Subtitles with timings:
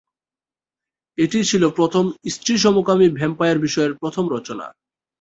[1.17, 4.65] এটিই ছিল প্রথম স্ত্রী-সমকামী ভ্যাম্পায়ার বিষয়ের প্রথম রচনা।